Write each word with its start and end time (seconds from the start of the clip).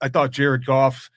I 0.00 0.08
thought 0.08 0.30
Jared 0.30 0.66
Goff 0.66 1.10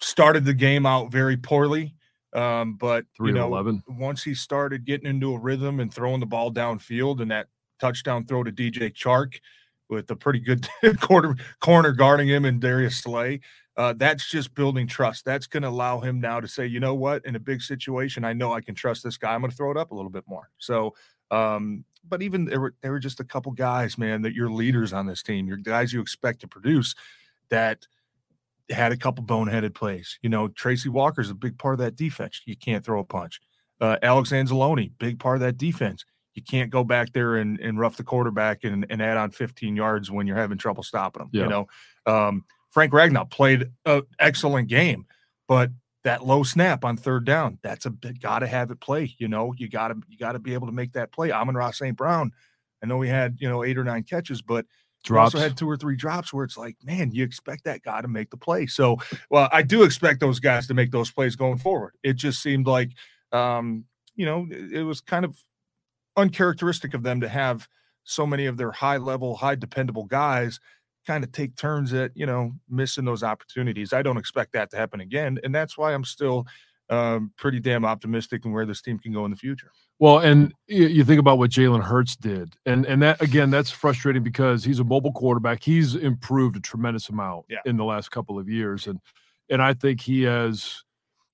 started 0.00 0.44
the 0.44 0.54
game 0.54 0.86
out 0.86 1.10
very 1.10 1.36
poorly. 1.36 1.94
Um, 2.32 2.74
but 2.74 3.06
Three 3.16 3.30
you 3.30 3.34
know, 3.34 3.46
11. 3.46 3.82
once 3.88 4.22
he 4.22 4.34
started 4.34 4.84
getting 4.84 5.08
into 5.08 5.32
a 5.34 5.38
rhythm 5.38 5.80
and 5.80 5.92
throwing 5.92 6.20
the 6.20 6.26
ball 6.26 6.52
downfield 6.52 7.20
and 7.22 7.30
that 7.30 7.46
touchdown 7.80 8.26
throw 8.26 8.44
to 8.44 8.52
DJ 8.52 8.92
Chark 8.92 9.40
with 9.88 10.10
a 10.10 10.16
pretty 10.16 10.40
good 10.40 10.68
quarter 11.00 11.34
corner 11.60 11.92
guarding 11.92 12.28
him 12.28 12.44
and 12.44 12.60
Darius 12.60 12.98
Slay, 12.98 13.40
uh, 13.76 13.94
that's 13.96 14.28
just 14.28 14.54
building 14.54 14.86
trust. 14.86 15.24
That's 15.24 15.46
going 15.46 15.62
to 15.62 15.68
allow 15.68 16.00
him 16.00 16.20
now 16.20 16.40
to 16.40 16.48
say, 16.48 16.66
you 16.66 16.80
know 16.80 16.94
what, 16.94 17.24
in 17.24 17.36
a 17.36 17.40
big 17.40 17.62
situation, 17.62 18.24
I 18.24 18.32
know 18.32 18.52
I 18.52 18.60
can 18.60 18.74
trust 18.74 19.02
this 19.02 19.16
guy. 19.16 19.34
I'm 19.34 19.40
going 19.40 19.50
to 19.50 19.56
throw 19.56 19.70
it 19.70 19.76
up 19.76 19.90
a 19.90 19.94
little 19.94 20.10
bit 20.10 20.24
more. 20.26 20.50
So, 20.58 20.94
um, 21.30 21.84
but 22.06 22.22
even 22.22 22.44
there 22.44 22.60
were 22.60 22.74
there 22.82 22.92
were 22.92 22.98
just 22.98 23.20
a 23.20 23.24
couple 23.24 23.52
guys, 23.52 23.96
man, 23.96 24.22
that 24.22 24.34
you're 24.34 24.50
leaders 24.50 24.92
on 24.92 25.06
this 25.06 25.22
team. 25.22 25.48
You're 25.48 25.56
guys 25.56 25.92
you 25.92 26.00
expect 26.00 26.40
to 26.40 26.48
produce 26.48 26.94
that 27.50 27.86
had 28.70 28.92
a 28.92 28.96
couple 28.96 29.24
boneheaded 29.24 29.74
plays. 29.74 30.18
You 30.22 30.28
know, 30.28 30.48
Tracy 30.48 30.88
Walker's 30.88 31.30
a 31.30 31.34
big 31.34 31.58
part 31.58 31.74
of 31.74 31.78
that 31.78 31.96
defense. 31.96 32.40
You 32.46 32.56
can't 32.56 32.84
throw 32.84 33.00
a 33.00 33.04
punch. 33.04 33.40
Uh, 33.80 33.96
Alex 34.02 34.30
Anzalone, 34.30 34.92
big 34.98 35.18
part 35.18 35.36
of 35.36 35.40
that 35.42 35.58
defense. 35.58 36.04
You 36.34 36.42
can't 36.42 36.70
go 36.70 36.84
back 36.84 37.12
there 37.12 37.36
and, 37.36 37.58
and 37.60 37.78
rough 37.78 37.96
the 37.96 38.04
quarterback 38.04 38.64
and, 38.64 38.86
and 38.90 39.00
add 39.00 39.16
on 39.16 39.30
15 39.30 39.76
yards 39.76 40.10
when 40.10 40.26
you're 40.26 40.36
having 40.36 40.58
trouble 40.58 40.82
stopping 40.82 41.20
them. 41.20 41.30
Yeah. 41.32 41.42
You 41.44 41.48
know, 41.48 41.66
um, 42.06 42.44
Frank 42.70 42.92
Ragnow 42.92 43.30
played 43.30 43.70
an 43.86 44.02
excellent 44.18 44.68
game, 44.68 45.06
but 45.48 45.70
that 46.04 46.24
low 46.24 46.42
snap 46.42 46.84
on 46.84 46.96
third 46.96 47.24
down, 47.24 47.58
that's 47.62 47.86
a 47.86 47.90
bit 47.90 48.20
got 48.20 48.40
to 48.40 48.46
have 48.46 48.70
it 48.70 48.80
play. 48.80 49.14
You 49.18 49.28
know, 49.28 49.54
you 49.56 49.68
got 49.68 49.88
to 49.88 49.96
you 50.08 50.18
got 50.18 50.32
to 50.32 50.38
be 50.38 50.54
able 50.54 50.66
to 50.66 50.72
make 50.72 50.92
that 50.92 51.10
play. 51.10 51.32
Amon-Ra 51.32 51.70
St. 51.70 51.96
Brown, 51.96 52.32
I 52.82 52.86
know 52.86 53.00
he 53.00 53.08
had 53.08 53.38
you 53.40 53.48
know 53.48 53.64
eight 53.64 53.78
or 53.78 53.84
nine 53.84 54.02
catches, 54.02 54.42
but 54.42 54.66
Drops. 55.06 55.34
also 55.34 55.42
had 55.42 55.56
two 55.56 55.68
or 55.68 55.76
three 55.76 55.96
drops 55.96 56.32
where 56.32 56.44
it's 56.44 56.56
like, 56.56 56.76
man, 56.82 57.10
you 57.12 57.24
expect 57.24 57.64
that 57.64 57.82
guy 57.82 58.00
to 58.00 58.08
make 58.08 58.30
the 58.30 58.36
play. 58.36 58.66
So, 58.66 58.96
well, 59.30 59.48
I 59.52 59.62
do 59.62 59.82
expect 59.82 60.20
those 60.20 60.40
guys 60.40 60.66
to 60.66 60.74
make 60.74 60.90
those 60.90 61.10
plays 61.10 61.36
going 61.36 61.58
forward. 61.58 61.94
It 62.02 62.14
just 62.14 62.42
seemed 62.42 62.66
like, 62.66 62.90
um, 63.32 63.84
you 64.14 64.26
know, 64.26 64.46
it, 64.50 64.82
was 64.82 65.00
kind 65.00 65.24
of 65.24 65.36
uncharacteristic 66.16 66.94
of 66.94 67.02
them 67.02 67.20
to 67.20 67.28
have 67.28 67.68
so 68.04 68.26
many 68.26 68.46
of 68.46 68.56
their 68.56 68.72
high 68.72 68.96
level, 68.96 69.36
high 69.36 69.54
dependable 69.54 70.04
guys 70.04 70.58
kind 71.06 71.22
of 71.22 71.30
take 71.32 71.56
turns 71.56 71.92
at, 71.92 72.10
you 72.14 72.26
know, 72.26 72.52
missing 72.68 73.04
those 73.04 73.22
opportunities. 73.22 73.92
I 73.92 74.02
don't 74.02 74.16
expect 74.16 74.52
that 74.52 74.70
to 74.70 74.76
happen 74.76 75.00
again. 75.00 75.38
And 75.44 75.54
that's 75.54 75.78
why 75.78 75.94
I'm 75.94 76.04
still 76.04 76.46
um, 76.90 77.32
pretty 77.36 77.60
damn 77.60 77.84
optimistic 77.84 78.44
in 78.44 78.52
where 78.52 78.66
this 78.66 78.82
team 78.82 78.98
can 78.98 79.12
go 79.12 79.24
in 79.24 79.30
the 79.30 79.36
future. 79.36 79.70
Well, 79.98 80.18
and 80.18 80.52
you, 80.66 81.04
think 81.04 81.18
about 81.20 81.38
what 81.38 81.50
Jalen 81.50 81.82
Hurts 81.82 82.16
did, 82.16 82.54
and 82.66 82.84
and 82.84 83.00
that 83.02 83.22
again, 83.22 83.48
that's 83.50 83.70
frustrating 83.70 84.22
because 84.22 84.62
he's 84.62 84.78
a 84.78 84.84
mobile 84.84 85.12
quarterback. 85.12 85.62
He's 85.62 85.94
improved 85.94 86.56
a 86.56 86.60
tremendous 86.60 87.08
amount 87.08 87.46
Yeah. 87.48 87.58
in 87.64 87.78
the 87.78 87.84
last 87.84 88.10
couple 88.10 88.38
of 88.38 88.46
years, 88.48 88.86
and 88.88 89.00
and 89.48 89.62
I 89.62 89.72
think 89.72 90.02
he 90.02 90.22
has 90.24 90.82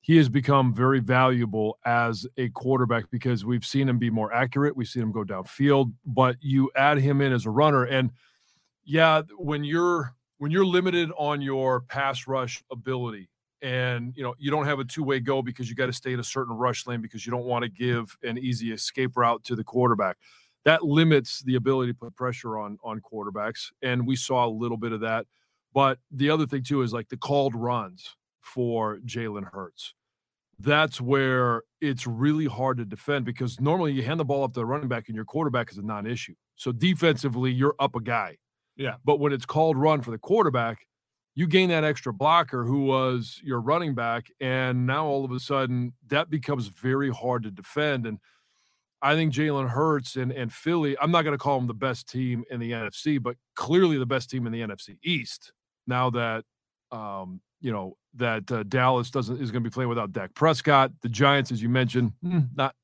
he 0.01 0.17
has 0.19 0.29
become 0.29 0.73
very 0.75 1.01
valuable 1.01 1.79
as 1.85 2.25
a 2.37 2.51
quarterback 2.51 3.11
because 3.11 3.45
we've 3.45 3.65
seen 3.67 3.89
him 3.89 3.99
be 3.99 4.11
more 4.11 4.33
accurate. 4.33 4.77
We've 4.77 4.89
seen 4.89 5.03
him 5.03 5.13
go 5.13 5.25
downfield, 5.25 5.93
but 6.07 6.37
you 6.41 6.71
add 6.77 6.99
him 6.99 7.21
in 7.21 7.33
as 7.33 7.47
a 7.47 7.51
runner, 7.51 7.85
and 7.85 8.11
yeah, 8.85 9.23
when 9.39 9.65
you're 9.65 10.15
when 10.39 10.53
you're 10.53 10.67
limited 10.67 11.11
on 11.19 11.41
your 11.41 11.81
pass 11.81 12.29
rush 12.29 12.63
ability 12.71 13.29
and 13.63 14.13
you 14.17 14.23
know 14.23 14.35
you 14.39 14.51
don't 14.51 14.67
have 14.67 14.81
a 14.81 14.85
two-way 14.85 15.21
go 15.21 15.41
because 15.41 15.69
you 15.69 15.77
got 15.77 15.87
to 15.87 15.93
stay 15.93 16.13
in 16.13 16.21
a 16.21 16.25
certain 16.25 16.55
rush 16.55 16.87
lane 16.87 17.01
because 17.01 17.25
you 17.25 17.31
don't 17.31 17.45
want 17.45 17.63
to 17.63 17.69
give 17.69 18.17
an 18.25 18.37
easy 18.37 18.73
escape 18.73 19.17
route 19.17 19.43
to 19.45 19.55
the 19.57 19.65
quarterback. 19.65 20.17
That 20.65 20.85
limits 20.85 21.43
the 21.43 21.55
ability 21.55 21.93
to 21.93 21.99
put 21.99 22.17
pressure 22.17 22.59
on 22.59 22.79
on 22.85 23.01
quarterbacks 23.01 23.71
and 23.81 24.07
we 24.07 24.17
saw 24.17 24.47
a 24.47 24.51
little 24.51 24.77
bit 24.77 24.93
of 24.93 25.01
that. 25.01 25.27
But 25.73 25.99
the 26.11 26.29
other 26.29 26.47
thing 26.47 26.65
too 26.65 26.83
is 26.83 26.93
like 26.93 27.09
the 27.09 27.17
called 27.17 27.55
runs 27.55 28.17
for 28.41 28.99
Jalen 29.07 29.51
Hurts. 29.53 29.95
That's 30.59 31.01
where 31.01 31.63
it's 31.81 32.07
really 32.07 32.47
hard 32.47 32.77
to 32.79 32.85
defend 32.85 33.25
because 33.25 33.61
normally 33.61 33.93
you 33.93 34.03
hand 34.03 34.21
the 34.21 34.25
ball 34.25 34.45
up 34.45 34.53
to 34.53 34.61
the 34.61 34.67
running 34.67 34.89
back 34.89 35.09
and 35.09 35.17
your 35.17 35.25
quarterback 35.25 35.73
is 35.73 35.79
a 35.79 35.83
non-issue. 35.83 36.35
So 36.57 36.71
defensively 36.71 37.51
you're 37.51 37.75
up 37.81 37.97
a 37.97 38.01
guy. 38.01 38.37
Yeah. 38.77 38.95
but 39.05 39.21
when 39.21 39.33
it's 39.33 39.45
called 39.45 39.77
run 39.77 40.01
for 40.01 40.11
the 40.13 40.19
quarterback 40.19 40.87
you 41.35 41.47
gain 41.47 41.69
that 41.71 41.85
extra 41.85 42.13
blocker 42.13 42.65
who 42.65 42.85
was 42.85 43.41
your 43.43 43.61
running 43.61 43.95
back 43.95 44.31
and 44.41 44.87
now 44.87 45.07
all 45.07 45.25
of 45.25 45.33
a 45.33 45.41
sudden 45.41 45.93
that 46.09 46.31
becomes 46.31 46.69
very 46.69 47.11
hard 47.11 47.43
to 47.43 47.51
defend 47.51 48.07
and 48.07 48.19
i 49.01 49.15
think 49.15 49.33
jalen 49.33 49.69
hurts 49.69 50.17
and, 50.17 50.33
and 50.33 50.53
philly 50.53 50.97
i'm 51.01 51.11
not 51.11 51.23
going 51.23 51.37
to 51.37 51.43
call 51.43 51.59
them 51.59 51.67
the 51.67 51.75
best 51.75 52.09
team 52.09 52.45
in 52.51 52.61
the 52.61 52.71
nfc 52.73 53.23
but 53.23 53.37
clearly 53.55 53.99
the 53.99 54.07
best 54.07 54.31
team 54.31 54.47
in 54.47 54.53
the 54.53 54.61
nfc 54.61 54.97
east 55.03 55.53
now 55.87 56.11
that 56.11 56.45
um, 56.91 57.41
you 57.61 57.73
know 57.73 57.97
that 58.15 58.51
uh, 58.53 58.63
dallas 58.65 59.11
doesn't 59.11 59.41
is 59.41 59.51
going 59.51 59.63
to 59.63 59.69
be 59.69 59.73
playing 59.73 59.89
without 59.89 60.13
dak 60.13 60.35
prescott. 60.35 60.93
The 61.01 61.09
giants 61.09 61.51
as 61.51 61.63
you 61.63 61.69
mentioned 61.69 62.13
hmm, 62.23 62.41
not 62.55 62.75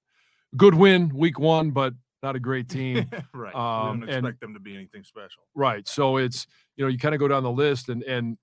good 0.57 0.75
win 0.75 1.11
week 1.15 1.39
one 1.39 1.71
but 1.71 1.93
not 2.23 2.37
a 2.37 2.41
great 2.41 2.69
team 2.69 3.09
right. 3.35 3.55
Um, 3.55 4.01
we 4.01 4.07
don't 4.07 4.17
and- 4.17 4.27
expect 4.27 4.41
them 4.41 4.55
to 4.55 4.61
be 4.61 4.75
anything 4.75 5.05
special. 5.05 5.43
Right. 5.55 5.87
So 5.87 6.17
it's 6.17 6.47
you 6.77 6.85
know 6.85 6.89
you 6.91 6.99
kind 6.99 7.15
of 7.15 7.19
go 7.21 7.29
down 7.29 7.43
the 7.43 7.51
list 7.51 7.89
and 7.89 8.03
and 8.05 8.37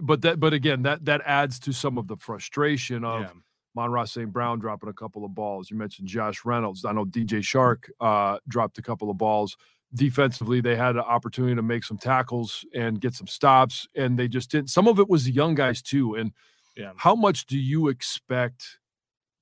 but 0.00 0.22
that 0.22 0.40
but 0.40 0.52
again 0.52 0.82
that 0.82 1.04
that 1.04 1.20
adds 1.24 1.58
to 1.60 1.72
some 1.72 1.96
of 1.98 2.08
the 2.08 2.16
frustration 2.16 3.04
of 3.04 3.22
Yeah. 3.22 3.30
Amon-Ra 3.76 4.04
St. 4.06 4.32
Brown 4.32 4.58
dropping 4.58 4.88
a 4.88 4.92
couple 4.94 5.24
of 5.24 5.34
balls. 5.34 5.70
You 5.70 5.76
mentioned 5.76 6.08
Josh 6.08 6.44
Reynolds. 6.46 6.84
I 6.86 6.92
know 6.92 7.04
DJ 7.04 7.40
Chark 7.40 7.90
uh, 8.00 8.38
dropped 8.48 8.78
a 8.78 8.82
couple 8.82 9.10
of 9.10 9.18
balls. 9.18 9.54
Defensively, 9.94 10.62
they 10.62 10.74
had 10.76 10.96
an 10.96 11.02
opportunity 11.02 11.54
to 11.54 11.62
make 11.62 11.84
some 11.84 11.98
tackles 11.98 12.64
and 12.74 12.98
get 13.00 13.12
some 13.14 13.26
stops, 13.26 13.86
and 13.94 14.18
they 14.18 14.28
just 14.28 14.50
didn't. 14.50 14.70
Some 14.70 14.88
of 14.88 14.98
it 14.98 15.08
was 15.10 15.24
the 15.24 15.30
young 15.30 15.54
guys 15.54 15.82
too. 15.82 16.14
And 16.14 16.32
Yeah. 16.74 16.92
how 16.96 17.14
much 17.14 17.44
do 17.46 17.58
you 17.58 17.88
expect 17.88 18.78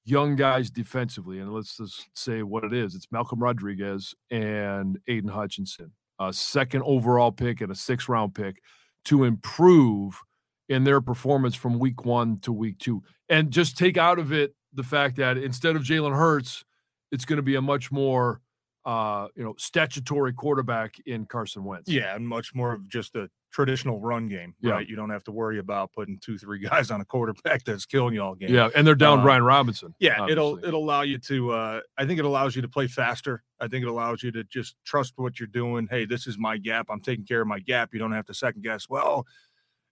young 0.05 0.37
guys 0.37 0.71
defensively? 0.71 1.39
And 1.39 1.53
let's 1.53 1.77
just 1.77 2.09
say 2.15 2.43
what 2.43 2.65
it 2.65 2.73
is. 2.73 2.95
It's 2.95 3.11
Malcolm 3.11 3.41
Rodriguez 3.41 4.15
and 4.31 4.99
Aidan 5.09 5.31
Hutchinson, 5.31 5.93
a 6.19 6.33
second 6.33 6.83
overall 6.85 7.33
pick 7.33 7.61
and 7.61 7.73
a 7.73 7.75
sixth 7.75 8.09
round 8.09 8.35
pick 8.35 8.63
to 9.07 9.25
improve 9.25 10.21
in 10.69 10.85
their 10.85 11.01
performance 11.01 11.55
from 11.55 11.79
week 11.79 12.05
one 12.05 12.39
to 12.41 12.53
week 12.53 12.79
two. 12.79 13.03
And 13.29 13.51
just 13.51 13.77
take 13.77 13.97
out 13.97 14.19
of 14.19 14.33
it 14.33 14.55
the 14.73 14.83
fact 14.83 15.17
that 15.17 15.37
instead 15.37 15.77
of 15.77 15.83
Jalen 15.83 16.17
Hurts, 16.17 16.65
it's 17.13 17.25
going 17.25 17.37
to 17.37 17.43
be 17.43 17.55
a 17.55 17.63
much 17.63 17.93
more 17.93 18.41
uh, 18.85 19.29
you 19.35 19.43
know, 19.43 19.55
statutory 19.57 20.33
quarterback 20.33 20.97
in 21.07 21.25
Carson 21.27 21.65
Wentz. 21.65 21.89
Yeah, 21.89 22.15
and 22.15 22.27
much 22.27 22.55
more 22.55 22.73
of 22.73 22.89
just 22.89 23.15
a 23.17 23.31
traditional 23.55 24.01
run 24.01 24.27
game, 24.27 24.53
Yeah. 24.61 24.73
right? 24.73 24.89
You 24.89 24.97
don't 24.97 25.11
have 25.11 25.23
to 25.25 25.33
worry 25.33 25.61
about 25.61 25.93
putting 25.93 26.19
two, 26.19 26.37
three 26.37 26.59
guys 26.69 26.91
on 26.91 27.01
a 27.01 27.05
quarterback 27.05 27.63
that's 27.65 27.87
killing 27.87 28.13
you 28.15 28.21
all 28.21 28.35
game. 28.35 28.53
Yeah, 28.53 28.69
and 28.75 28.85
they're 28.87 28.97
down 28.97 29.21
Uh, 29.21 29.23
Brian 29.23 29.45
Robinson. 29.45 29.95
Yeah, 30.01 30.27
it'll 30.29 30.59
it'll 30.65 30.83
allow 30.83 31.03
you 31.03 31.19
to. 31.19 31.53
Uh, 31.53 31.81
I 31.97 32.05
think 32.05 32.19
it 32.19 32.25
allows 32.25 32.57
you 32.57 32.63
to 32.63 32.69
play 32.69 32.89
faster. 32.89 33.43
I 33.61 33.69
think 33.69 33.85
it 33.85 33.89
allows 33.89 34.23
you 34.25 34.33
to 34.33 34.43
just 34.45 34.75
trust 34.85 35.13
what 35.17 35.39
you're 35.39 35.47
doing. 35.47 35.87
Hey, 35.89 36.05
this 36.05 36.27
is 36.27 36.37
my 36.37 36.59
gap. 36.59 36.87
I'm 36.91 37.01
taking 37.01 37.25
care 37.25 37.41
of 37.41 37.47
my 37.47 37.61
gap. 37.61 37.91
You 37.95 38.01
don't 38.01 38.13
have 38.13 38.27
to 38.27 38.35
second 38.35 38.63
guess. 38.63 38.89
Well, 38.89 39.25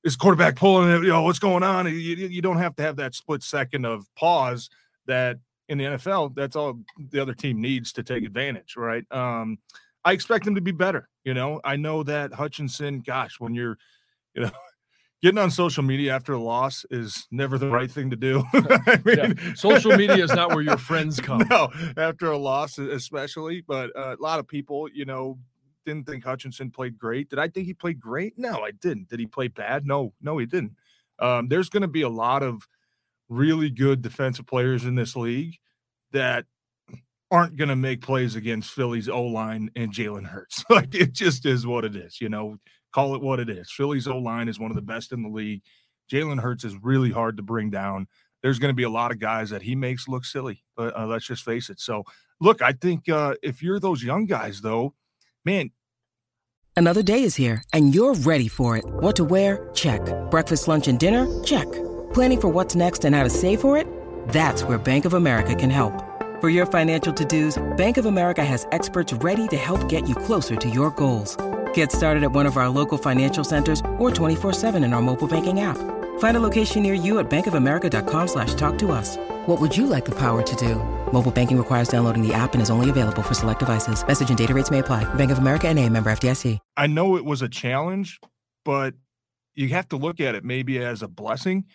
is 0.05 0.17
quarterback 0.17 0.57
pulling 0.57 0.91
it? 0.91 1.03
You 1.03 1.11
know 1.11 1.23
what's 1.23 1.39
going 1.39 1.63
on? 1.63 1.87
You, 1.87 1.93
you 1.93 2.27
you 2.27 2.43
don't 2.43 2.59
have 2.59 2.75
to 2.77 2.83
have 2.83 2.97
that 2.97 3.15
split 3.15 3.45
second 3.45 3.87
of 3.87 4.07
pause 4.17 4.69
that 5.07 5.39
in 5.69 5.79
the 5.79 5.85
NFL. 5.85 6.35
That's 6.35 6.57
all 6.57 6.81
the 6.99 7.21
other 7.23 7.35
team 7.35 7.61
needs 7.61 7.93
to 7.93 8.03
take 8.03 8.25
advantage, 8.25 8.75
right? 8.77 9.05
Um, 9.13 9.59
I 10.05 10.13
expect 10.13 10.45
them 10.45 10.57
to 10.57 10.61
be 10.61 10.73
better. 10.73 11.09
You 11.25 11.35
know, 11.35 11.61
I 11.65 11.77
know 11.77 12.03
that 12.03 12.33
Hutchinson, 12.33 13.01
gosh, 13.01 13.39
when 13.39 13.55
you're, 13.55 13.79
you 14.35 14.43
know, 14.43 14.51
getting 15.23 15.39
on 15.39 15.51
social 15.51 15.83
media 15.83 16.15
after 16.15 16.33
a 16.33 16.41
loss 16.41 16.85
is 16.91 17.27
never 17.31 17.59
the 17.59 17.69
right 17.69 17.91
thing 17.91 18.11
to 18.11 18.17
do. 18.17 18.43
I 18.53 19.01
mean, 19.05 19.17
yeah. 19.17 19.55
Social 19.55 19.97
media 19.97 20.25
is 20.25 20.33
not 20.33 20.51
where 20.51 20.63
your 20.63 20.77
friends 20.79 21.21
come. 21.21 21.47
No, 21.49 21.69
after 21.97 22.27
a 22.31 22.39
loss, 22.39 22.79
especially. 22.79 23.61
But 23.61 23.91
uh, 23.97 24.17
a 24.19 24.23
lot 24.23 24.41
of 24.41 24.49
people, 24.49 24.89
you 24.93 25.05
know, 25.05 25.39
didn't 25.87 26.07
think 26.07 26.25
Hutchinson 26.25 26.71
played 26.71 26.99
great. 26.99 27.31
Did 27.31 27.39
I 27.39 27.49
think 27.49 27.67
he 27.67 27.75
played 27.75 28.01
great? 28.01 28.35
No, 28.37 28.63
I 28.63 28.73
didn't. 28.73 29.09
Did 29.09 29.21
he 29.21 29.27
play 29.27 29.49
bad? 29.49 29.87
No, 29.87 30.13
no, 30.21 30.39
he 30.39 30.47
didn't. 30.47 30.73
Um, 31.19 31.49
there's 31.49 31.69
going 31.69 31.83
to 31.83 31.89
be 31.89 32.03
a 32.03 32.09
lot 32.09 32.43
of 32.43 32.67
really 33.29 33.71
good 33.71 34.03
defensive 34.03 34.47
players 34.47 34.85
in 34.85 34.95
this 34.95 35.17
league 35.17 35.59
that 36.13 36.47
aren't 37.33 37.57
going 37.57 37.71
to 37.71 37.77
make 37.77 38.03
plays 38.03 38.37
against 38.37 38.71
Philly's 38.71 39.09
O 39.09 39.23
line 39.23 39.71
and 39.75 39.93
Jalen 39.93 40.27
Hurts. 40.27 40.63
like 40.71 40.95
it 40.95 41.13
just 41.15 41.47
is 41.47 41.67
what 41.67 41.85
it 41.85 41.97
is. 41.97 42.21
You 42.21 42.29
know, 42.29 42.59
call 42.93 43.15
it 43.15 43.23
what 43.23 43.41
it 43.41 43.49
is. 43.49 43.73
Philly's 43.73 44.07
O 44.07 44.19
line 44.19 44.49
is 44.49 44.61
one 44.61 44.71
of 44.71 44.77
the 44.77 44.83
best 44.83 45.13
in 45.13 45.23
the 45.23 45.31
league. 45.31 45.63
Jalen 46.13 46.41
Hurts 46.41 46.63
is 46.63 46.77
really 46.83 47.11
hard 47.11 47.39
to 47.39 47.43
bring 47.43 47.71
down. 47.71 48.07
There's 48.43 48.59
going 48.59 48.71
to 48.71 48.77
be 48.77 48.83
a 48.83 48.91
lot 48.91 49.13
of 49.13 49.19
guys 49.19 49.51
that 49.51 49.63
he 49.63 49.75
makes 49.75 50.09
look 50.09 50.25
silly. 50.25 50.63
But 50.77 50.97
uh, 50.97 51.07
let's 51.07 51.27
just 51.27 51.43
face 51.43 51.71
it. 51.71 51.81
So, 51.81 52.05
look, 52.41 52.61
I 52.61 52.73
think 52.73 53.09
uh, 53.09 53.35
if 53.43 53.63
you're 53.63 53.81
those 53.81 54.03
young 54.03 54.27
guys, 54.27 54.61
though, 54.61 54.95
man. 55.45 55.71
Another 56.77 57.03
day 57.03 57.23
is 57.23 57.37
here, 57.37 57.63
and 57.73 57.95
you're 57.95 58.15
ready 58.15 58.49
for 58.49 58.77
it. 58.77 58.85
What 58.85 59.17
to 59.17 59.25
wear? 59.25 59.71
Check. 59.75 60.01
Breakfast, 60.31 60.69
lunch, 60.69 60.89
and 60.89 60.99
dinner? 60.99 61.43
Check. 61.45 61.71
Planning 62.13 62.41
for 62.41 62.49
what's 62.49 62.75
next 62.75 63.05
and 63.05 63.15
how 63.15 63.23
to 63.23 63.31
save 63.31 63.61
for 63.61 63.77
it? 63.77 63.87
That's 64.29 64.65
where 64.65 64.79
Bank 64.79 65.05
of 65.05 65.15
America 65.15 65.55
can 65.55 65.71
help. 65.71 66.12
For 66.43 66.49
your 66.49 66.67
financial 66.67 67.13
to-dos, 67.13 67.63
Bank 67.77 67.99
of 67.99 68.07
America 68.07 68.45
has 68.45 68.67
experts 68.73 69.13
ready 69.13 69.47
to 69.47 69.57
help 69.57 69.89
get 69.89 70.09
you 70.09 70.17
closer 70.17 70.57
to 70.57 70.69
your 70.69 70.91
goals. 70.91 71.37
Get 71.73 71.93
started 71.93 72.25
at 72.25 72.33
one 72.33 72.47
of 72.47 72.57
our 72.57 72.69
local 72.69 72.99
financial 72.99 73.45
centers 73.45 73.79
or 74.01 74.11
24-7 74.11 74.85
in 74.85 74.93
our 74.93 75.01
mobile 75.01 75.29
banking 75.29 75.61
app. 75.61 75.79
Find 76.19 76.37
a 76.37 76.41
location 76.41 76.83
near 76.83 76.95
you 76.95 77.21
at 77.21 77.31
bankofamerica.com 77.31 78.27
slash 78.27 78.55
talk 78.55 78.77
to 78.79 78.91
us. 78.91 79.17
What 79.47 79.61
would 79.61 79.77
you 79.77 79.87
like 79.87 80.05
the 80.05 80.19
power 80.19 80.43
to 80.43 80.57
do? 80.57 80.83
Mobile 81.13 81.31
banking 81.31 81.57
requires 81.57 81.89
downloading 81.89 82.27
the 82.27 82.35
app 82.35 82.55
and 82.55 82.61
is 82.61 82.71
only 82.71 82.91
available 82.91 83.23
for 83.23 83.35
select 83.35 83.61
devices. 83.61 84.05
Message 84.05 84.31
and 84.31 84.39
data 84.39 84.53
rates 84.53 84.69
may 84.69 84.81
apply. 84.81 85.05
Bank 85.15 85.31
of 85.31 85.39
America 85.39 85.69
and 85.69 85.79
a 85.79 85.89
member 85.89 86.11
FDIC. 86.11 86.59
I 86.77 86.89
know 86.89 87.17
it 87.17 87.25
was 87.25 87.43
a 87.43 87.49
challenge, 87.49 88.19
but 88.65 88.95
you 89.55 89.69
have 89.69 89.89
to 89.91 89.97
look 89.97 90.19
at 90.19 90.35
it 90.35 90.43
maybe 90.43 90.81
as 90.85 91.03
a 91.03 91.09
blessing 91.09 91.67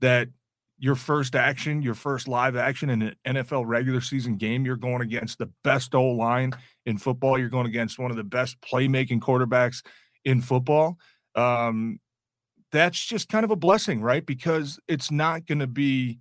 that– 0.00 0.28
your 0.78 0.94
first 0.94 1.34
action, 1.34 1.82
your 1.82 1.94
first 1.94 2.28
live 2.28 2.56
action 2.56 2.90
in 2.90 3.02
an 3.02 3.14
NFL 3.26 3.64
regular 3.66 4.00
season 4.00 4.36
game, 4.36 4.64
you're 4.64 4.76
going 4.76 5.00
against 5.00 5.38
the 5.38 5.50
best 5.64 5.94
O 5.94 6.04
line 6.04 6.52
in 6.84 6.98
football. 6.98 7.38
You're 7.38 7.48
going 7.48 7.66
against 7.66 7.98
one 7.98 8.10
of 8.10 8.16
the 8.16 8.24
best 8.24 8.60
playmaking 8.60 9.20
quarterbacks 9.20 9.82
in 10.24 10.42
football. 10.42 10.98
Um, 11.34 12.00
that's 12.72 13.02
just 13.02 13.28
kind 13.28 13.44
of 13.44 13.50
a 13.50 13.56
blessing, 13.56 14.02
right? 14.02 14.24
Because 14.24 14.78
it's 14.86 15.10
not 15.10 15.46
going 15.46 15.60
to 15.60 15.66
be, 15.66 16.18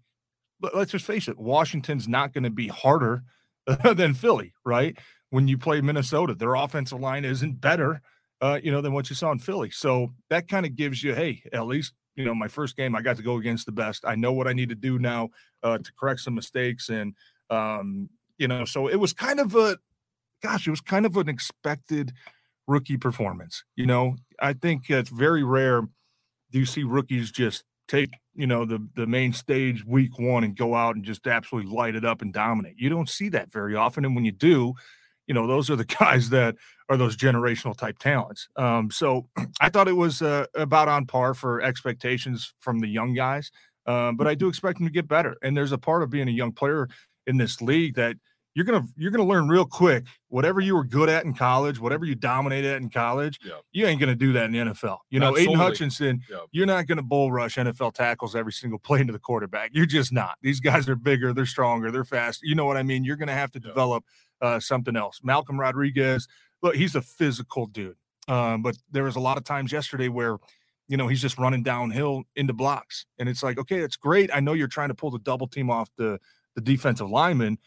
let's 0.74 0.92
just 0.92 1.06
face 1.06 1.28
it, 1.28 1.38
Washington's 1.38 2.08
not 2.08 2.34
going 2.34 2.44
to 2.44 2.50
be 2.50 2.68
harder 2.68 3.24
than 3.94 4.14
Philly, 4.14 4.54
right? 4.64 4.98
When 5.32 5.48
you 5.48 5.58
play 5.58 5.82
Minnesota, 5.82 6.34
their 6.34 6.56
offensive 6.56 7.00
line 7.00 7.26
isn't 7.26 7.60
better, 7.60 8.02
uh, 8.40 8.60
you 8.64 8.72
know, 8.72 8.80
than 8.80 8.94
what 8.94 9.10
you 9.10 9.16
saw 9.16 9.32
in 9.32 9.40
Philly. 9.40 9.72
So 9.72 10.14
that 10.30 10.48
kind 10.48 10.66
of 10.66 10.76
gives 10.76 11.04
you, 11.04 11.14
hey, 11.14 11.42
at 11.52 11.66
least 11.66 11.94
you 12.16 12.26
know 12.26 12.36
my 12.36 12.48
first 12.48 12.76
game 12.76 12.96
i 12.96 13.02
got 13.02 13.18
to 13.18 13.24
go 13.24 13.38
against 13.38 13.66
the 13.66 13.72
best. 13.72 14.04
I 14.06 14.16
know 14.16 14.34
what 14.34 14.48
i 14.48 14.54
need 14.54 14.70
to 14.70 14.76
do 14.76 15.00
now 15.00 15.30
uh, 15.64 15.78
to 15.78 15.92
correct 16.00 16.22
some 16.22 16.36
mistakes 16.36 16.90
and 16.90 17.14
um, 17.50 18.10
you 18.38 18.48
know 18.48 18.66
so 18.66 18.88
it 18.88 18.96
was 18.96 19.14
kind 19.14 19.40
of 19.40 19.56
a 19.56 19.78
gosh 20.42 20.68
it 20.68 20.72
was 20.72 20.82
kind 20.82 21.06
of 21.06 21.18
an 21.18 21.30
expected 21.30 22.14
rookie 22.68 22.98
performance 22.98 23.64
you 23.76 23.86
know? 23.86 24.16
I 24.40 24.54
think 24.54 24.90
it's 24.90 25.10
very 25.10 25.44
rare 25.44 25.82
do 26.52 26.60
you 26.60 26.66
see 26.66 26.84
rookies 26.84 27.32
just 27.32 27.64
take 27.88 28.14
you 28.34 28.48
know 28.48 28.66
the 28.66 28.86
the 28.96 29.08
main 29.08 29.34
stage 29.34 29.86
week 29.86 30.18
one 30.20 30.44
and 30.44 30.56
go 30.56 30.76
out 30.76 30.96
and 30.96 31.06
just 31.06 31.28
absolutely 31.28 31.72
light 31.72 31.96
it 31.96 32.06
up 32.06 32.22
and 32.22 32.34
dominate. 32.34 32.76
You 32.78 32.90
don't 32.90 33.10
see 33.10 33.30
that 33.30 33.52
very 33.52 33.76
often 33.76 34.06
and 34.06 34.16
when 34.16 34.26
you 34.26 34.32
do 34.32 34.74
you 35.28 35.34
know, 35.34 35.48
those 35.48 35.70
are 35.70 35.76
the 35.76 35.86
guys 36.00 36.30
that 36.30 36.56
are 36.90 36.98
those 36.98 37.18
generational 37.18 37.76
type 37.76 38.00
talents. 38.00 38.48
Um, 38.56 38.92
so 38.92 39.28
I 39.62 39.70
thought 39.70 39.88
it 39.88 39.98
was 39.98 40.22
uh, 40.22 40.46
about 40.56 40.88
on 40.88 41.06
par 41.06 41.34
for 41.34 41.62
expectations 41.62 42.54
from 42.60 42.80
the 42.80 42.88
young 42.88 43.14
guys, 43.14 43.52
um, 43.86 44.18
but 44.18 44.28
I 44.28 44.36
do 44.36 44.48
expect 44.48 44.80
them 44.80 44.88
to 44.88 44.94
get 44.94 45.08
better. 45.08 45.36
And 45.42 45.56
there's 45.56 45.72
a 45.72 45.78
part 45.78 46.04
of 46.04 46.10
being 46.10 46.28
a 46.28 46.32
young 46.32 46.52
player 46.52 46.88
in 47.28 47.38
this 47.38 47.62
league 47.62 47.96
that 47.96 48.18
you're 48.56 48.66
gonna 48.66 48.86
you're 48.96 49.12
gonna 49.12 49.28
learn 49.28 49.50
real 49.50 49.66
quick. 49.66 50.06
Whatever 50.30 50.62
you 50.62 50.76
were 50.76 50.86
good 50.86 51.10
at 51.10 51.26
in 51.26 51.34
college, 51.34 51.78
whatever 51.78 52.06
you 52.06 52.16
dominated 52.16 52.72
at 52.72 52.82
in 52.82 52.90
college, 52.90 53.38
yeah. 53.44 53.56
you 53.74 53.86
ain't 53.86 54.00
gonna 54.00 54.16
do 54.16 54.32
that 54.32 54.46
in 54.46 54.52
the 54.54 54.60
NFL. 54.60 55.00
You 55.10 55.20
know, 55.20 55.38
Aidan 55.38 55.56
Hutchinson, 55.56 56.22
yeah. 56.32 56.38
you're 56.52 56.66
not 56.66 56.88
gonna 56.88 57.04
bull 57.04 57.34
rush 57.34 57.58
NFL 57.58 57.94
tackles 57.94 58.34
every 58.34 58.54
single 58.54 58.80
play 58.84 59.02
into 59.02 59.12
the 59.12 59.20
quarterback. 59.20 59.72
You're 59.74 59.86
just 59.86 60.14
not. 60.14 60.38
These 60.42 60.62
guys 60.62 60.88
are 60.88 60.96
bigger, 60.96 61.34
they're 61.34 61.46
stronger, 61.46 61.92
they're 61.92 62.06
fast. 62.06 62.42
You 62.44 62.56
know 62.56 62.66
what 62.66 62.78
I 62.78 62.84
mean? 62.84 63.04
You're 63.04 63.18
gonna 63.18 63.34
have 63.34 63.52
to 63.52 63.60
yeah. 63.62 63.68
develop 63.68 64.06
uh, 64.42 64.60
something 64.60 64.96
else. 64.96 65.20
Malcolm 65.24 65.60
Rodriguez, 65.60 66.28
look, 66.62 66.76
he's 66.76 66.96
a 66.96 67.02
physical 67.02 67.68
dude. 67.68 67.96
Um, 68.28 68.62
but 68.62 68.76
there 68.92 69.04
was 69.04 69.16
a 69.16 69.20
lot 69.20 69.38
of 69.38 69.44
times 69.44 69.72
yesterday 69.72 70.10
where, 70.10 70.38
you 70.88 70.98
know, 70.98 71.08
he's 71.08 71.22
just 71.22 71.38
running 71.38 71.64
downhill 71.64 72.24
into 72.36 72.54
blocks. 72.54 73.06
And 73.20 73.30
it's 73.30 73.44
like, 73.44 73.58
okay, 73.58 73.80
it's 73.80 73.96
great. 73.96 74.30
I 74.34 74.40
know 74.40 74.54
you're 74.54 74.68
trying 74.68 74.90
to 74.90 74.96
pull 74.96 75.12
the 75.12 75.20
double 75.20 75.48
team 75.48 75.70
off 75.70 75.90
the, 75.98 76.20
the 76.56 76.62
defensive 76.62 77.10
lineman, 77.10 77.58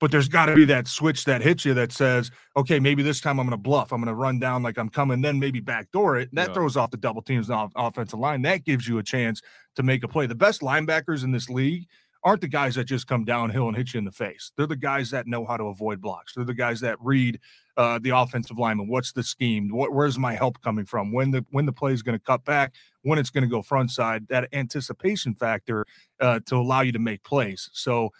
but 0.00 0.10
there's 0.10 0.28
got 0.28 0.46
to 0.46 0.54
be 0.54 0.64
that 0.66 0.88
switch 0.88 1.24
that 1.24 1.40
hits 1.40 1.64
you 1.64 1.74
that 1.74 1.92
says, 1.92 2.30
okay, 2.56 2.80
maybe 2.80 3.02
this 3.02 3.20
time 3.20 3.38
I'm 3.38 3.46
going 3.46 3.56
to 3.58 3.62
bluff. 3.62 3.92
I'm 3.92 4.00
going 4.00 4.08
to 4.08 4.14
run 4.14 4.38
down 4.38 4.62
like 4.62 4.78
I'm 4.78 4.88
coming, 4.88 5.20
then 5.20 5.38
maybe 5.38 5.60
backdoor 5.60 6.18
it. 6.18 6.28
That 6.32 6.48
yeah. 6.48 6.54
throws 6.54 6.76
off 6.76 6.90
the 6.90 6.96
double 6.96 7.22
teams 7.22 7.48
off 7.48 7.72
offensive 7.76 8.18
line. 8.18 8.42
That 8.42 8.64
gives 8.64 8.88
you 8.88 8.98
a 8.98 9.02
chance 9.02 9.40
to 9.76 9.82
make 9.82 10.02
a 10.02 10.08
play. 10.08 10.26
The 10.26 10.34
best 10.34 10.60
linebackers 10.60 11.22
in 11.22 11.30
this 11.30 11.48
league 11.48 11.86
aren't 12.24 12.40
the 12.40 12.48
guys 12.48 12.74
that 12.74 12.84
just 12.84 13.06
come 13.06 13.24
downhill 13.24 13.68
and 13.68 13.76
hit 13.76 13.92
you 13.92 13.98
in 13.98 14.04
the 14.04 14.10
face. 14.10 14.50
They're 14.56 14.66
the 14.66 14.76
guys 14.76 15.10
that 15.10 15.26
know 15.26 15.44
how 15.44 15.58
to 15.58 15.64
avoid 15.64 16.00
blocks. 16.00 16.34
They're 16.34 16.44
the 16.44 16.54
guys 16.54 16.80
that 16.80 16.96
read 17.00 17.38
uh, 17.76 17.98
the 18.02 18.10
offensive 18.10 18.58
lineman. 18.58 18.88
What's 18.88 19.12
the 19.12 19.22
scheme? 19.22 19.68
What, 19.68 19.92
where's 19.92 20.18
my 20.18 20.34
help 20.34 20.60
coming 20.62 20.86
from? 20.86 21.12
When 21.12 21.30
the 21.32 21.44
when 21.50 21.66
the 21.66 21.72
play 21.72 21.92
is 21.92 22.02
going 22.02 22.18
to 22.18 22.24
cut 22.24 22.44
back? 22.44 22.72
When 23.02 23.18
it's 23.18 23.30
going 23.30 23.42
to 23.42 23.48
go 23.48 23.60
front 23.60 23.90
side? 23.90 24.26
That 24.28 24.48
anticipation 24.52 25.34
factor 25.34 25.84
uh, 26.18 26.40
to 26.46 26.56
allow 26.56 26.80
you 26.80 26.92
to 26.92 26.98
make 26.98 27.22
plays. 27.24 27.68
So 27.72 28.10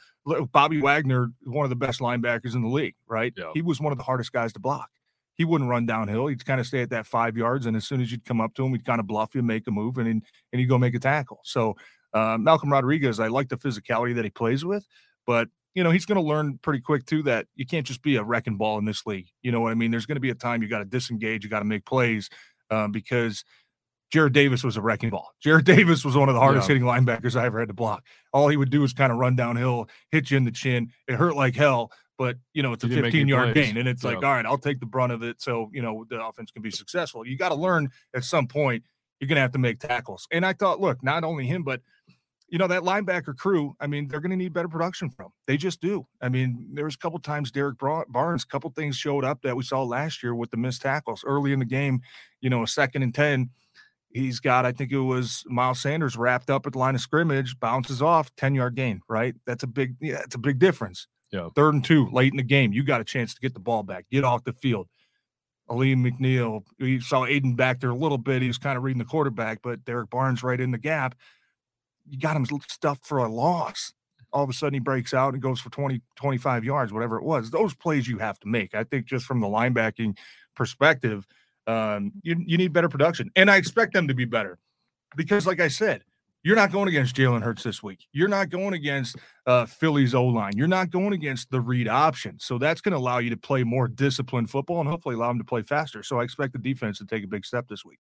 Bobby 0.52 0.80
Wagner, 0.80 1.30
one 1.44 1.64
of 1.64 1.70
the 1.70 1.76
best 1.76 2.00
linebackers 2.00 2.54
in 2.54 2.62
the 2.62 2.68
league, 2.68 2.94
right? 3.06 3.32
Yeah. 3.36 3.50
He 3.54 3.62
was 3.62 3.80
one 3.80 3.92
of 3.92 3.98
the 3.98 4.04
hardest 4.04 4.32
guys 4.32 4.52
to 4.54 4.60
block. 4.60 4.90
He 5.36 5.44
wouldn't 5.44 5.68
run 5.68 5.84
downhill. 5.84 6.28
He'd 6.28 6.44
kind 6.46 6.60
of 6.60 6.66
stay 6.66 6.82
at 6.82 6.90
that 6.90 7.06
five 7.06 7.36
yards, 7.36 7.66
and 7.66 7.76
as 7.76 7.84
soon 7.86 8.00
as 8.00 8.12
you'd 8.12 8.24
come 8.24 8.40
up 8.40 8.54
to 8.54 8.64
him, 8.64 8.73
he'd 8.73 8.87
kind 8.87 9.00
of 9.00 9.06
bluff 9.06 9.34
you, 9.34 9.42
make 9.42 9.66
a 9.66 9.70
move, 9.70 9.99
and 9.99 10.08
and 10.08 10.23
he'd 10.52 10.66
go 10.66 10.78
make 10.78 10.94
a 10.94 11.00
tackle. 11.00 11.40
So 11.42 11.76
uh, 12.14 12.38
Malcolm 12.38 12.73
Rodriguez, 12.73 13.21
I 13.21 13.26
like 13.26 13.49
the 13.49 13.56
physicality 13.56 14.14
that 14.14 14.25
he 14.25 14.30
plays 14.30 14.64
with, 14.64 14.87
but 15.26 15.49
you 15.75 15.83
know 15.83 15.90
he's 15.90 16.06
going 16.06 16.21
to 16.21 16.26
learn 16.26 16.59
pretty 16.62 16.80
quick 16.80 17.04
too 17.04 17.23
that 17.25 17.47
you 17.56 17.66
can't 17.66 17.87
just 17.87 18.02
be 18.02 18.16
a 18.16 18.23
wrecking 18.23 18.56
ball 18.56 18.78
in 18.78 18.85
this 18.85 19.04
league. 19.04 19.26
You 19.42 19.50
know 19.50 19.61
what 19.61 19.73
I 19.73 19.75
mean? 19.75 19.90
There's 19.90 20.06
going 20.06 20.16
to 20.16 20.21
be 20.21 20.30
a 20.30 20.35
time 20.35 20.62
you 20.62 20.68
got 20.68 20.78
to 20.78 20.85
disengage, 20.85 21.42
you 21.42 21.50
got 21.50 21.59
to 21.59 21.64
make 21.64 21.85
plays 21.85 22.30
um, 22.71 22.92
because 22.92 23.44
Jarrad 24.14 24.33
Davis 24.33 24.62
was 24.62 24.76
a 24.76 24.80
wrecking 24.80 25.11
ball. 25.11 25.33
Jarrad 25.44 25.64
Davis 25.64 26.04
was 26.04 26.16
one 26.16 26.28
of 26.28 26.35
the 26.35 26.40
hardest 26.40 26.68
yeah. 26.68 26.75
hitting 26.75 26.88
linebackers 26.88 27.38
I 27.38 27.47
ever 27.47 27.59
had 27.59 27.68
to 27.68 27.75
block. 27.75 28.04
All 28.33 28.49
he 28.49 28.56
would 28.56 28.71
do 28.71 28.85
is 28.85 28.92
kind 28.92 29.11
of 29.11 29.18
run 29.18 29.35
downhill, 29.35 29.88
hit 30.12 30.30
you 30.30 30.37
in 30.37 30.44
the 30.44 30.52
chin. 30.52 30.90
It 31.09 31.16
hurt 31.16 31.35
like 31.35 31.56
hell, 31.56 31.90
but 32.16 32.37
you 32.52 32.62
know 32.62 32.73
it's 32.73 32.85
a 32.85 32.88
15 32.88 33.26
yard 33.26 33.54
gain, 33.54 33.76
and 33.76 33.88
it's 33.88 34.04
yeah. 34.04 34.11
like, 34.11 34.18
all 34.18 34.33
right, 34.33 34.47
I'll 34.47 34.59
take 34.59 34.78
the 34.78 34.87
brunt 34.87 35.12
of 35.12 35.25
it, 35.25 35.42
so 35.42 35.68
you 35.73 35.83
know 35.83 36.04
the 36.09 36.25
offense 36.25 36.52
can 36.52 36.62
be 36.62 36.71
successful. 36.71 37.26
You 37.26 37.37
got 37.37 37.49
to 37.49 37.56
learn 37.56 37.90
at 38.14 38.23
some 38.23 38.47
point 38.47 38.85
you're 39.21 39.28
going 39.28 39.37
to 39.37 39.42
have 39.42 39.52
to 39.52 39.59
make 39.59 39.80
tackles. 39.80 40.26
And 40.30 40.44
I 40.44 40.52
thought, 40.52 40.80
look, 40.80 41.02
not 41.02 41.25
only 41.25 41.47
him, 41.47 41.62
but 41.62 41.80
you 42.54 42.58
know 42.58 42.68
that 42.68 42.82
linebacker 42.82 43.37
crew. 43.37 43.75
I 43.80 43.88
mean, 43.88 44.06
they're 44.06 44.20
going 44.20 44.30
to 44.30 44.37
need 44.37 44.52
better 44.52 44.68
production 44.68 45.11
from. 45.11 45.30
They 45.49 45.56
just 45.56 45.80
do. 45.80 46.06
I 46.23 46.28
mean, 46.28 46.68
there 46.73 46.84
was 46.84 46.94
a 46.94 46.99
couple 46.99 47.18
times 47.18 47.50
Derrick 47.50 47.78
Barnes, 47.78 48.44
a 48.44 48.46
couple 48.46 48.70
things 48.70 48.94
showed 48.94 49.25
up 49.25 49.42
that 49.42 49.56
we 49.56 49.64
saw 49.64 49.82
last 49.82 50.23
year 50.23 50.37
with 50.37 50.52
the 50.52 50.56
missed 50.56 50.82
tackles 50.82 51.25
early 51.26 51.52
in 51.52 51.58
the 51.58 51.64
game. 51.64 52.00
You 52.42 52.50
know, 52.50 52.62
a 52.62 52.68
second 52.68 53.02
and 53.02 53.12
ten. 53.12 53.50
He's 54.11 54.38
got, 54.38 54.66
I 54.66 54.70
think 54.70 54.92
it 54.92 55.00
was 55.00 55.42
Miles 55.49 55.82
Sanders 55.82 56.16
wrapped 56.16 56.49
up 56.49 56.64
at 56.64 56.75
the 56.75 56.78
line 56.78 56.94
of 56.94 57.00
scrimmage, 57.00 57.58
bounces 57.58 58.00
off, 58.00 58.30
10 58.37 58.54
yard 58.54 58.76
gain, 58.76 59.00
right? 59.08 59.34
That's 59.44 59.64
a 59.64 59.66
big, 59.66 59.96
yeah, 60.00 60.20
it's 60.23 60.37
a 60.37 60.38
big 60.38 60.61
difference. 60.61 61.08
Yeah. 61.32 61.49
Third 61.56 61.75
and 61.75 61.84
two 61.84 62.08
late 62.12 62.32
in 62.32 62.37
the 62.37 62.44
game. 62.44 62.73
You 62.73 62.84
got 62.84 63.00
a 63.00 63.04
chance 63.04 63.34
to 63.34 63.40
get 63.40 63.54
the 63.54 63.58
ball 63.58 63.82
back, 63.82 64.06
get 64.12 64.23
off 64.23 64.44
the 64.44 64.52
field. 64.52 64.87
Alim 65.68 66.04
McNeill, 66.04 66.62
we 66.78 67.00
saw 67.00 67.26
Aidan 67.26 67.56
back 67.56 67.80
there 67.80 67.90
a 67.90 67.96
little 67.96 68.18
bit. 68.18 68.42
He 68.42 68.46
was 68.46 68.58
kind 68.58 68.76
of 68.76 68.84
reading 68.84 69.00
the 69.00 69.04
quarterback, 69.04 69.58
but 69.61 69.84
Derrick 69.84 70.11
Barnes 70.11 70.44
right 70.44 70.61
in 70.61 70.70
the 70.70 70.78
gap 70.78 71.16
you 72.08 72.18
got 72.18 72.37
him 72.37 72.46
stuffed 72.68 73.06
for 73.06 73.18
a 73.18 73.28
loss. 73.28 73.92
All 74.32 74.44
of 74.44 74.50
a 74.50 74.52
sudden 74.52 74.75
he 74.75 74.80
breaks 74.80 75.14
out 75.14 75.34
and 75.34 75.42
goes 75.42 75.61
for 75.61 75.70
20, 75.70 76.00
25 76.16 76.64
yards, 76.64 76.92
whatever 76.92 77.16
it 77.16 77.25
was. 77.25 77.50
Those 77.50 77.75
plays 77.75 78.08
you 78.08 78.18
have 78.18 78.38
to 78.40 78.49
make. 78.49 78.75
I 78.75 78.84
think 78.84 79.06
just 79.06 79.26
from 79.26 79.40
the 79.40 79.46
linebacking 79.46 80.16
perspective, 80.56 81.26
um, 81.66 82.12
you, 82.23 82.37
you 82.44 82.58
need 82.58 82.73
better 82.73 82.88
production. 82.88 83.30
And 83.37 83.50
I 83.50 83.56
expect 83.56 83.92
them 83.92 84.08
to 84.08 84.14
be 84.14 84.25
better 84.25 84.58
because, 85.16 85.46
like 85.46 85.61
I 85.61 85.68
said, 85.68 86.02
You're 86.42 86.56
not 86.56 86.70
going 86.73 86.88
against 86.88 87.16
Jalen 87.16 87.42
Hurts 87.42 87.62
this 87.62 87.82
week. 87.82 88.06
You're 88.12 88.28
not 88.28 88.50
going 88.50 88.75
against 88.75 89.16
uh, 89.46 89.64
Philly's 89.64 90.14
O 90.14 90.26
line. 90.26 90.52
You're 90.56 90.68
not 90.68 90.90
going 90.90 91.14
against 91.14 91.50
the 91.50 91.61
read 91.61 91.88
option. 91.88 92.38
So 92.38 92.58
that's 92.58 92.82
going 92.82 92.92
to 92.92 92.99
allow 92.99 93.18
you 93.18 93.30
to 93.30 93.37
play 93.37 93.64
more 93.64 93.88
disciplined 93.88 94.50
football 94.50 94.80
and 94.80 94.88
hopefully 94.88 95.14
allow 95.14 95.28
them 95.28 95.38
to 95.38 95.44
play 95.44 95.62
faster. 95.62 96.02
So 96.02 96.20
I 96.20 96.25
expect 96.25 96.52
the 96.52 96.58
defense 96.58 96.99
to 96.99 97.06
take 97.06 97.25
a 97.25 97.26
big 97.28 97.46
step 97.46 97.66
this 97.68 97.82
week. 97.84 97.92